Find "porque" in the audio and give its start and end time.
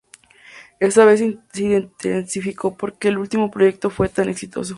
2.75-3.09